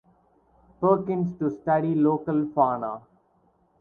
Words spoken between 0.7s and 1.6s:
Perkins to